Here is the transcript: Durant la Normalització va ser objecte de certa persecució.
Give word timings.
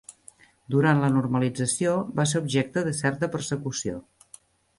Durant 0.75 1.01
la 1.03 1.09
Normalització 1.17 1.91
va 2.21 2.25
ser 2.33 2.41
objecte 2.45 2.85
de 2.89 2.95
certa 3.01 3.31
persecució. 3.37 4.01